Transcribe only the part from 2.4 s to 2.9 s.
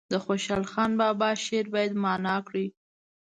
کړي.